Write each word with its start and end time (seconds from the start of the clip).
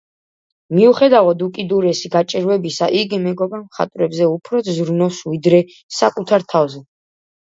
მიუხედავად 0.77 1.43
უკიდურესი 1.47 2.09
გაჭირვებისა, 2.15 2.87
იგი 3.01 3.19
მეგობარ 3.27 3.61
მხატვრებზე 3.65 4.29
უფრო 4.31 4.61
ზრუნავს, 4.77 5.19
ვიდრე 5.35 5.59
საკუთარ 5.99 6.49
თავზე. 6.55 6.83